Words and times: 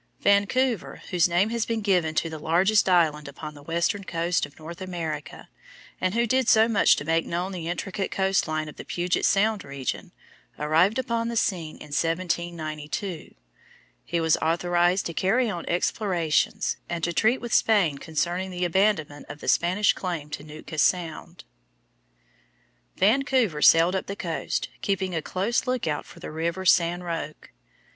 Vancouver, 0.21 1.03
whose 1.11 1.29
name 1.29 1.51
has 1.51 1.63
been 1.67 1.81
given 1.81 2.15
to 2.15 2.27
the 2.27 2.39
largest 2.39 2.89
island 2.89 3.27
upon 3.27 3.53
the 3.53 3.61
western 3.61 4.03
coast 4.03 4.47
of 4.47 4.57
North 4.57 4.81
America, 4.81 5.47
and 6.01 6.15
who 6.15 6.25
did 6.25 6.49
so 6.49 6.67
much 6.67 6.95
to 6.95 7.05
make 7.05 7.23
known 7.23 7.51
the 7.51 7.67
intricate 7.67 8.09
coast 8.09 8.47
line 8.47 8.67
of 8.67 8.77
the 8.77 8.83
Puget 8.83 9.25
Sound 9.25 9.63
region, 9.63 10.11
arrived 10.57 10.97
upon 10.97 11.27
the 11.27 11.35
scene 11.37 11.75
in 11.75 11.93
1792. 11.93 13.35
He 14.03 14.19
was 14.19 14.37
authorized 14.37 15.05
to 15.05 15.13
carry 15.13 15.51
on 15.51 15.67
explorations, 15.67 16.77
and 16.89 17.03
to 17.03 17.13
treat 17.13 17.39
with 17.39 17.53
Spain 17.53 17.99
concerning 17.99 18.49
the 18.49 18.65
abandonment 18.65 19.27
of 19.29 19.39
the 19.39 19.47
Spanish 19.47 19.93
claim 19.93 20.31
to 20.31 20.43
Nootka 20.43 20.79
Sound. 20.79 21.43
Vancouver 22.97 23.61
sailed 23.61 23.95
up 23.95 24.07
the 24.07 24.15
coast, 24.15 24.69
keeping 24.81 25.13
a 25.13 25.21
close 25.21 25.67
lookout 25.67 26.07
for 26.07 26.19
the 26.19 26.31
river 26.31 26.65
San 26.65 27.03
Roque. 27.03 27.51